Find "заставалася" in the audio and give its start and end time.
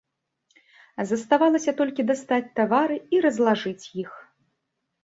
1.09-1.75